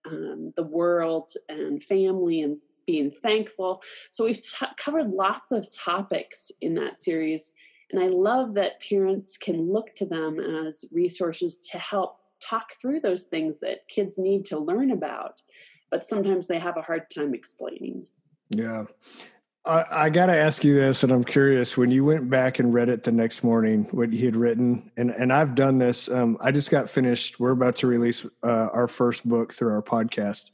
[0.05, 3.81] um, the world, and family, and being thankful.
[4.11, 7.53] So we've t- covered lots of topics in that series.
[7.91, 13.01] And I love that parents can look to them as resources to help talk through
[13.01, 15.41] those things that kids need to learn about,
[15.91, 18.05] but sometimes they have a hard time explaining.
[18.49, 18.85] Yeah.
[19.65, 21.75] I, I got to ask you this, and I'm curious.
[21.75, 25.09] When you went back and read it the next morning, what he had written, and
[25.09, 26.09] and I've done this.
[26.09, 27.39] Um, I just got finished.
[27.39, 30.51] We're about to release uh, our first book through our podcast,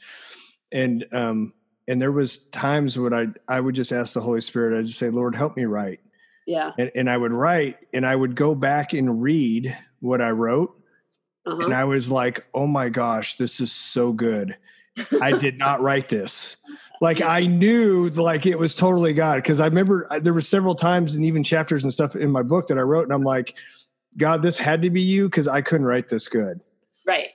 [0.72, 1.54] and um,
[1.88, 4.78] and there was times when I I would just ask the Holy Spirit.
[4.78, 6.00] I'd just say, Lord, help me write.
[6.48, 6.72] Yeah.
[6.78, 10.81] And, and I would write, and I would go back and read what I wrote,
[11.46, 11.66] uh-huh.
[11.66, 14.58] and I was like, oh my gosh, this is so good.
[15.22, 16.58] I did not write this
[17.02, 21.16] like I knew like it was totally God because I remember there were several times
[21.16, 23.58] and even chapters and stuff in my book that I wrote and I'm like,
[24.16, 26.62] God, this had to be you because I couldn't write this good.
[27.06, 27.30] Right,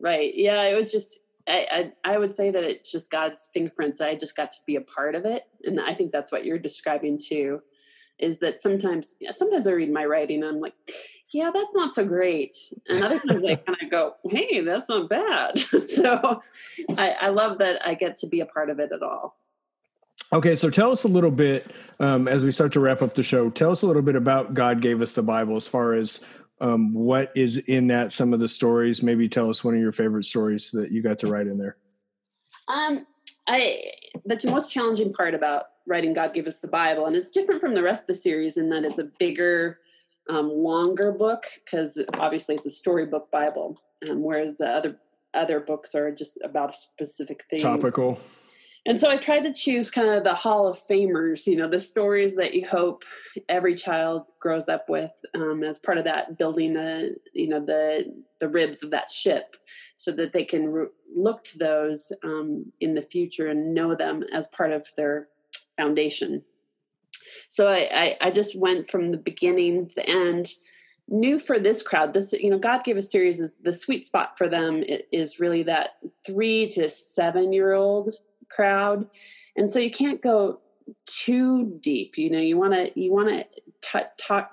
[0.00, 0.62] right, yeah.
[0.62, 4.00] It was just I, I, I would say that it's just God's fingerprints.
[4.00, 6.58] I just got to be a part of it, and I think that's what you're
[6.58, 7.60] describing too.
[8.18, 10.74] Is that sometimes sometimes I read my writing and I'm like,
[11.34, 12.56] yeah, that's not so great.
[12.88, 15.58] And other times I kind of go, hey, that's not bad.
[15.86, 16.42] so
[16.96, 19.36] I, I, love that I get to be a part of it at all.
[20.32, 23.22] Okay, so tell us a little bit um, as we start to wrap up the
[23.22, 23.50] show.
[23.50, 26.24] Tell us a little bit about God gave us the Bible as far as
[26.60, 29.02] um, what is in that, some of the stories.
[29.02, 31.76] Maybe tell us one of your favorite stories that you got to write in there.
[32.68, 33.06] Um,
[33.46, 33.90] I
[34.24, 37.74] the most challenging part about writing God gave us the Bible, and it's different from
[37.74, 39.78] the rest of the series in that it's a bigger
[40.28, 44.98] um, longer book because obviously it's a storybook Bible, um, whereas the other
[45.34, 47.60] other books are just about a specific thing.
[47.60, 48.20] Topical.
[48.86, 51.80] And so I tried to choose kind of the Hall of Famers, you know, the
[51.80, 53.02] stories that you hope
[53.48, 58.14] every child grows up with um, as part of that building the, you know, the
[58.40, 59.56] the ribs of that ship,
[59.96, 64.22] so that they can re- look to those um, in the future and know them
[64.34, 65.28] as part of their
[65.78, 66.42] foundation
[67.48, 70.48] so I, I, I just went from the beginning to the end
[71.08, 74.38] knew for this crowd this you know god gave a series is the sweet spot
[74.38, 78.14] for them is really that three to seven year old
[78.48, 79.06] crowd
[79.56, 80.60] and so you can't go
[81.06, 84.50] too deep you know you want to you want to talk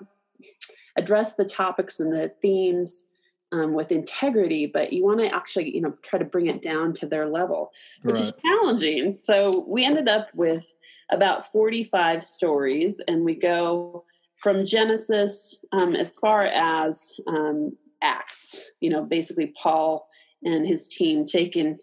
[0.96, 3.06] address the topics and the themes
[3.52, 6.92] um, with integrity but you want to actually you know try to bring it down
[6.92, 8.24] to their level which right.
[8.24, 10.66] is challenging so we ended up with
[11.12, 14.04] about 45 stories, and we go
[14.36, 20.08] from Genesis um, as far as um, Acts, you know, basically Paul
[20.42, 21.78] and his team taking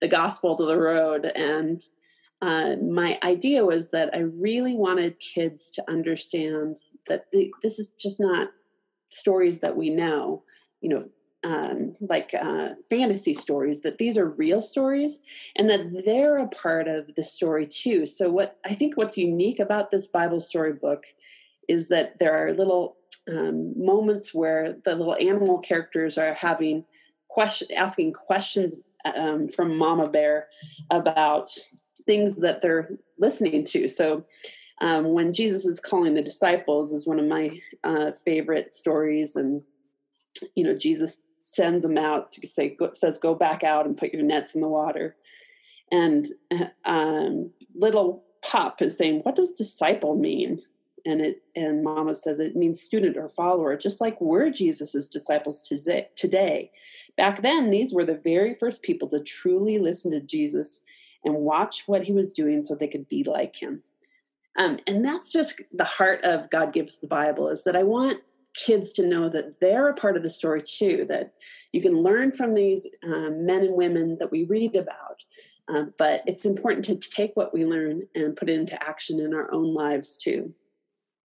[0.00, 1.24] the gospel to the road.
[1.34, 1.82] And
[2.40, 7.88] uh, my idea was that I really wanted kids to understand that the, this is
[7.98, 8.48] just not
[9.08, 10.44] stories that we know.
[10.80, 11.08] You know,
[11.44, 15.20] um, like uh, fantasy stories that these are real stories
[15.56, 18.06] and that they're a part of the story too.
[18.06, 21.04] So what i think what's unique about this bible story book
[21.68, 22.96] is that there are little
[23.30, 26.84] um, moments where the little animal characters are having
[27.28, 28.76] question asking questions
[29.16, 30.48] um, from mama bear
[30.90, 31.48] about
[32.06, 33.88] things that they're listening to.
[33.88, 34.24] So
[34.80, 37.50] um, when jesus is calling the disciples is one of my
[37.84, 39.62] uh, favorite stories and
[40.56, 44.22] you know jesus sends them out to say says go back out and put your
[44.22, 45.14] nets in the water.
[45.92, 46.26] And
[46.84, 50.60] um, little pup is saying what does disciple mean?
[51.06, 55.62] And it and mama says it means student or follower just like we're jesus's disciples
[56.16, 56.70] today.
[57.18, 60.80] Back then these were the very first people to truly listen to jesus
[61.24, 63.82] and watch what he was doing so they could be like him.
[64.58, 68.20] Um, and that's just the heart of god gives the bible is that i want
[68.54, 71.34] kids to know that they're a part of the story too, that
[71.72, 75.18] you can learn from these um, men and women that we read about.
[75.68, 79.34] Um, but it's important to take what we learn and put it into action in
[79.34, 80.52] our own lives too.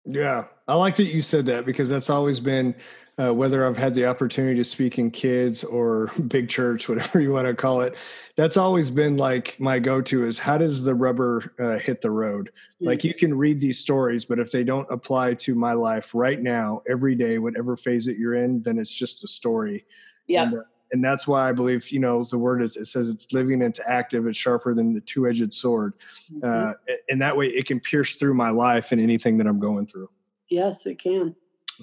[0.05, 2.75] Yeah, I like that you said that because that's always been
[3.23, 7.31] uh, whether I've had the opportunity to speak in kids or big church, whatever you
[7.33, 7.95] want to call it,
[8.37, 12.51] that's always been like my go-to is how does the rubber uh, hit the road?
[12.51, 12.87] Mm-hmm.
[12.87, 16.41] Like you can read these stories, but if they don't apply to my life right
[16.41, 19.85] now, every day, whatever phase that you're in, then it's just a story.
[20.27, 20.45] Yeah.
[20.45, 20.63] And, uh,
[20.93, 23.81] and that's why I believe, you know, the word is, it says it's living, it's
[23.87, 25.95] active, it's sharper than the two edged sword.
[26.33, 26.71] Mm-hmm.
[26.71, 26.73] Uh,
[27.09, 30.11] and that way it can pierce through my life and anything that I'm going through.
[30.49, 31.35] Yes, it can.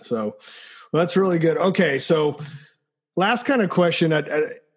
[0.04, 0.36] So
[0.92, 1.58] well, that's really good.
[1.58, 2.00] Okay.
[2.00, 2.40] So
[3.16, 4.12] last kind of question.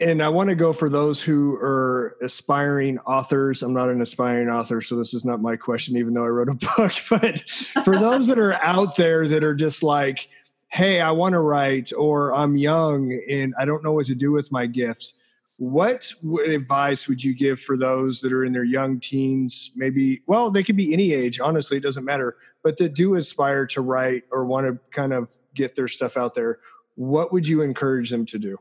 [0.01, 3.63] and I want to go for those who are aspiring authors.
[3.63, 6.49] I'm not an aspiring author, so this is not my question, even though I wrote
[6.49, 6.93] a book.
[7.09, 7.41] But
[7.85, 10.29] for those that are out there that are just like,
[10.69, 14.33] hey, I want to write, or I'm young and I don't know what to do
[14.33, 15.15] with my gifts.
[15.59, 16.13] What
[16.47, 19.71] advice would you give for those that are in their young teens?
[19.77, 23.67] Maybe, well, they could be any age, honestly, it doesn't matter, but that do aspire
[23.67, 26.59] to write or want to kind of get their stuff out there.
[26.95, 28.59] What would you encourage them to do?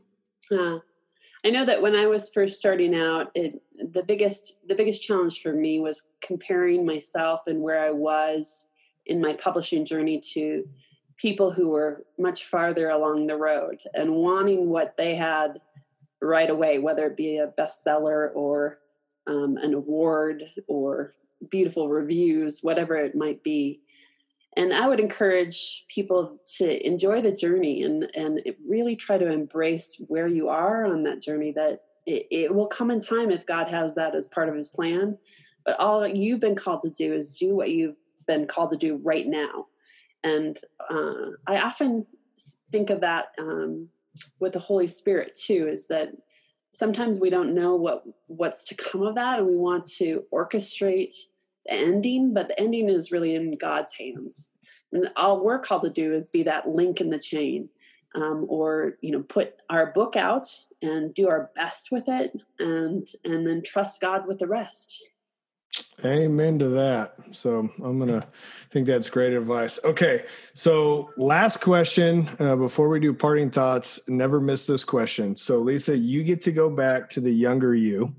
[0.52, 0.80] Uh,
[1.44, 3.62] I know that when I was first starting out, it,
[3.94, 8.68] the biggest the biggest challenge for me was comparing myself and where I was
[9.08, 10.64] in my publishing journey to
[11.18, 15.60] people who were much farther along the road and wanting what they had
[16.22, 18.78] right away, whether it be a bestseller or
[19.28, 21.14] um, an award or
[21.50, 23.82] beautiful reviews, whatever it might be.
[24.58, 30.02] And I would encourage people to enjoy the journey and, and really try to embrace
[30.08, 33.68] where you are on that journey, that it, it will come in time if God
[33.70, 35.18] has that as part of his plan.
[35.66, 37.96] But all you've been called to do is do what you've
[38.28, 39.68] been called to do right now
[40.24, 42.06] and uh, I often
[42.72, 43.88] think of that um,
[44.40, 45.68] with the Holy Spirit too.
[45.68, 46.10] Is that
[46.74, 51.16] sometimes we don't know what what's to come of that, and we want to orchestrate
[51.72, 54.50] the ending, but the ending is really in God's hands.
[54.92, 57.70] And all we're called to do is be that link in the chain,
[58.16, 60.48] um, or you know, put our book out
[60.82, 65.04] and do our best with it, and and then trust God with the rest.
[66.04, 67.16] Amen to that.
[67.32, 68.28] So I'm gonna
[68.72, 69.80] think that's great advice.
[69.86, 74.10] Okay, so last question uh, before we do parting thoughts.
[74.10, 75.38] Never miss this question.
[75.38, 78.14] So Lisa, you get to go back to the younger you.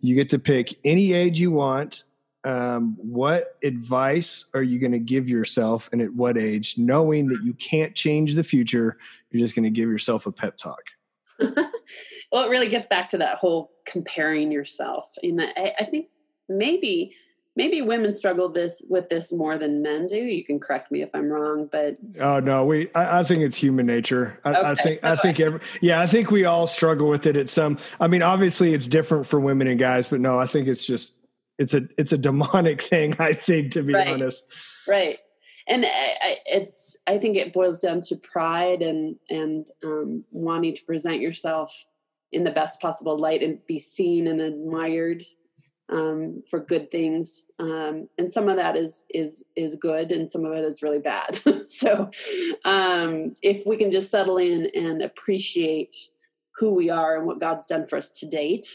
[0.00, 2.02] You get to pick any age you want.
[2.44, 7.42] Um, what advice are you going to give yourself, and at what age, knowing that
[7.42, 8.98] you can't change the future?
[9.30, 10.82] You're just going to give yourself a pep talk.
[11.38, 15.16] well, it really gets back to that whole comparing yourself.
[15.22, 16.08] And I, I think
[16.48, 17.14] maybe
[17.56, 20.16] maybe women struggle this with this more than men do.
[20.16, 23.56] You can correct me if I'm wrong, but oh no, we I, I think it's
[23.56, 24.38] human nature.
[24.44, 24.68] I, okay.
[24.68, 27.78] I think I think every, yeah, I think we all struggle with it at some.
[28.00, 31.23] I mean, obviously it's different for women and guys, but no, I think it's just
[31.58, 33.16] it's a it's a demonic thing.
[33.18, 34.08] I think to be right.
[34.08, 34.52] honest,
[34.88, 35.18] right.
[35.66, 40.84] And I, it's I think it boils down to pride and and um, wanting to
[40.84, 41.72] present yourself
[42.32, 45.24] in the best possible light and be seen and admired
[45.90, 50.44] um, for good things, um, and some of that is is is good, and some
[50.44, 51.40] of it is really bad.
[51.66, 52.10] so,
[52.64, 55.94] um, if we can just settle in and appreciate
[56.56, 58.66] who we are and what God's done for us to date,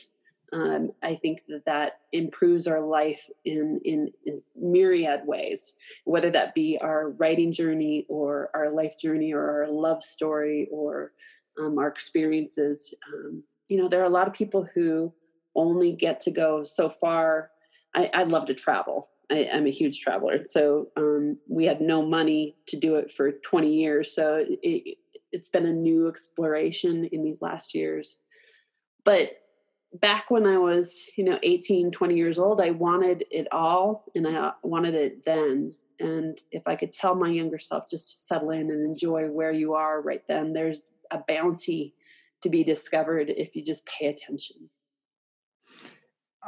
[0.53, 5.73] um, I think that that improves our life in, in, in myriad ways,
[6.05, 11.13] whether that be our writing journey or our life journey or our love story or
[11.59, 12.93] um, our experiences.
[13.13, 15.13] Um, you know, there are a lot of people who
[15.55, 17.51] only get to go so far.
[17.95, 19.09] I, I love to travel.
[19.31, 20.43] I, am a huge traveler.
[20.45, 24.15] So um, we had no money to do it for 20 years.
[24.15, 24.97] So it,
[25.31, 28.19] it's been a new exploration in these last years.
[29.05, 29.33] But
[29.93, 34.27] back when I was, you know, 18, 20 years old, I wanted it all and
[34.27, 35.75] I wanted it then.
[35.99, 39.51] And if I could tell my younger self just to settle in and enjoy where
[39.51, 40.79] you are right then, there's
[41.11, 41.95] a bounty
[42.41, 44.69] to be discovered if you just pay attention.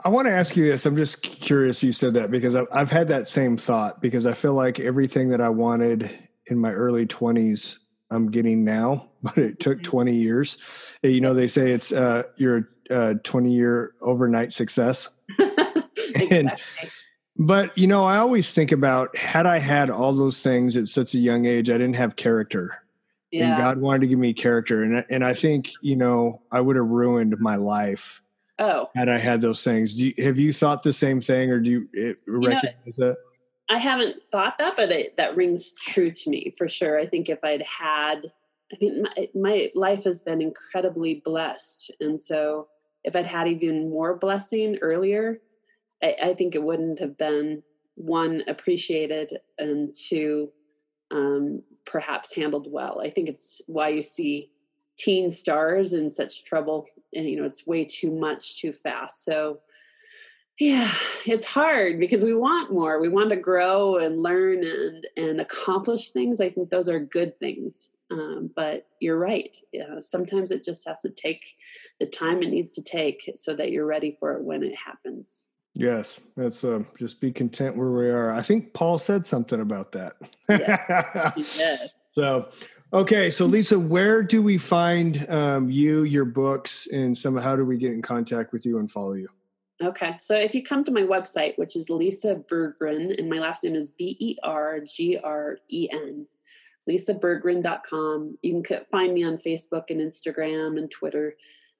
[0.05, 0.85] I want to ask you this.
[0.85, 4.33] I'm just curious you said that because I've, I've had that same thought because I
[4.33, 6.17] feel like everything that I wanted
[6.47, 7.79] in my early 20s,
[8.09, 9.91] I'm getting now, but it took mm-hmm.
[9.91, 10.57] 20 years.
[11.03, 15.09] You know, they say it's uh, your uh, 20 year overnight success.
[15.39, 16.27] exactly.
[16.29, 16.51] And,
[17.37, 21.13] but you know, I always think about had I had all those things at such
[21.13, 22.83] a young age, I didn't have character.
[23.31, 23.55] Yeah.
[23.55, 26.75] And God wanted to give me character, and and I think you know I would
[26.75, 28.21] have ruined my life
[28.61, 31.59] Oh, had I had those things, do you, have you thought the same thing, or
[31.59, 33.17] do you it, recognize know, that?
[33.69, 36.99] I haven't thought that, but it, that rings true to me for sure.
[36.99, 38.31] I think if I'd had,
[38.71, 42.67] I mean, my, my life has been incredibly blessed, and so
[43.03, 45.41] if I'd had even more blessing earlier,
[46.03, 47.63] I, I think it wouldn't have been
[47.95, 50.51] one appreciated and two
[51.11, 53.01] um, perhaps handled well.
[53.03, 54.51] I think it's why you see
[54.97, 56.87] teen stars in such trouble.
[57.13, 59.25] And, you know, it's way too much too fast.
[59.25, 59.59] So,
[60.59, 60.91] yeah,
[61.25, 63.01] it's hard because we want more.
[63.01, 66.39] We want to grow and learn and and accomplish things.
[66.39, 67.89] I think those are good things.
[68.11, 69.55] Um, but you're right.
[69.99, 71.55] Sometimes it just has to take
[71.99, 75.43] the time it needs to take so that you're ready for it when it happens.
[75.73, 78.31] Yes, that's uh, just be content where we are.
[78.31, 80.13] I think Paul said something about that.
[80.49, 81.89] yes.
[82.13, 82.49] So,
[82.91, 87.37] okay, so Lisa, where do we find um, you, your books, and some?
[87.37, 89.29] How do we get in contact with you and follow you?
[89.81, 93.63] Okay, so if you come to my website, which is Lisa Bergren, and my last
[93.63, 96.27] name is B E R G R E N,
[96.89, 98.37] lisabergren.com.
[98.41, 101.35] You can find me on Facebook and Instagram and Twitter.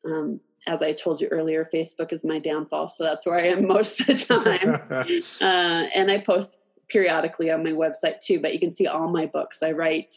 [0.06, 3.68] Um, as I told you earlier, Facebook is my downfall, so that's where I am
[3.68, 5.24] most of the time.
[5.42, 9.26] uh, and I post periodically on my website too, but you can see all my
[9.26, 9.64] books.
[9.64, 10.14] I write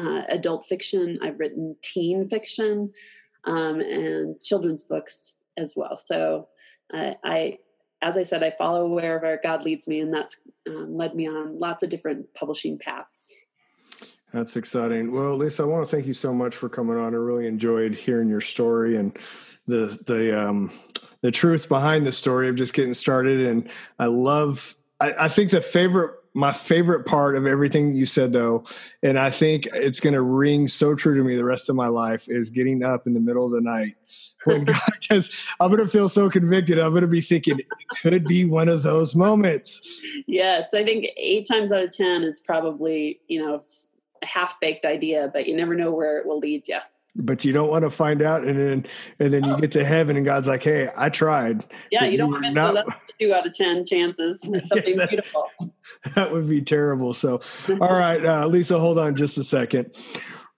[0.00, 2.92] uh, adult fiction, I've written teen fiction,
[3.44, 5.96] um, and children's books as well.
[5.96, 6.48] So
[6.92, 7.58] uh, I,
[8.02, 11.58] as I said, I follow wherever God leads me, and that's um, led me on
[11.58, 13.34] lots of different publishing paths.
[14.34, 15.12] That's exciting.
[15.12, 17.14] Well, Lisa, I want to thank you so much for coming on.
[17.14, 19.16] I really enjoyed hearing your story and
[19.68, 20.72] the the um,
[21.20, 23.46] the truth behind the story of just getting started.
[23.46, 23.70] And
[24.00, 24.76] I love.
[24.98, 28.64] I, I think the favorite my favorite part of everything you said though
[29.04, 31.86] and i think it's going to ring so true to me the rest of my
[31.86, 33.94] life is getting up in the middle of the night
[34.42, 35.30] when god because
[35.60, 37.66] i'm going to feel so convicted i'm going to be thinking it
[38.02, 42.40] could be one of those moments yes i think eight times out of ten it's
[42.40, 43.62] probably you know
[44.24, 46.78] half baked idea, but you never know where it will lead you.
[47.16, 48.86] But you don't want to find out, and then
[49.20, 52.32] and then you get to heaven, and God's like, "Hey, I tried." Yeah, you don't
[52.32, 52.86] want to miss not...
[53.20, 54.40] two out of ten chances.
[54.42, 55.48] Something yeah, that, beautiful.
[56.16, 57.14] That would be terrible.
[57.14, 57.40] So,
[57.80, 59.90] all right, uh, Lisa, hold on just a second.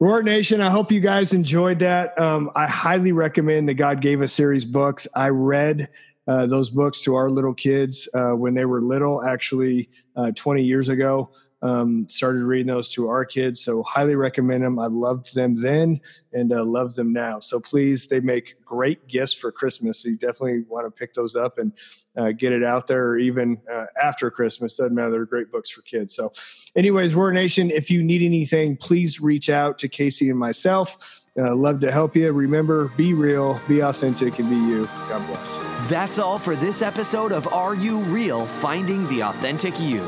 [0.01, 2.19] Roar Nation, I hope you guys enjoyed that.
[2.19, 5.07] Um, I highly recommend the God Gave Us series books.
[5.15, 5.89] I read
[6.29, 10.63] uh, those books to our little kids uh, when they were little, actually uh, 20
[10.63, 11.31] years ago.
[11.63, 14.79] Um, started reading those to our kids, so highly recommend them.
[14.79, 16.01] I loved them then
[16.33, 17.41] and uh, love them now.
[17.41, 20.03] So please, they make great gifts for Christmas.
[20.03, 21.73] So you definitely want to pick those up and
[22.17, 24.77] uh, get it out there, or even uh, after Christmas.
[24.77, 25.11] Doesn't matter.
[25.11, 26.15] They're great books for kids.
[26.15, 26.33] So,
[26.75, 31.23] anyways, Roar Nation, if you need anything, please reach out to Casey and myself.
[31.39, 32.33] Uh, love to help you.
[32.33, 34.87] Remember, be real, be authentic, and be you.
[35.09, 35.89] God bless.
[35.91, 38.47] That's all for this episode of Are You Real?
[38.47, 40.03] Finding the Authentic You.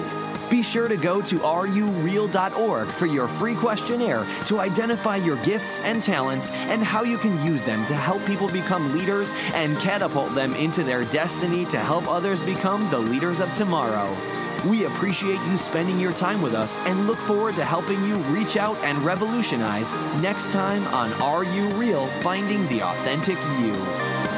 [0.51, 6.03] Be sure to go to areyoureal.org for your free questionnaire to identify your gifts and
[6.03, 10.55] talents and how you can use them to help people become leaders and catapult them
[10.55, 14.11] into their destiny to help others become the leaders of tomorrow.
[14.67, 18.57] We appreciate you spending your time with us and look forward to helping you reach
[18.57, 22.07] out and revolutionize next time on Are You Real?
[22.23, 24.38] Finding the Authentic You.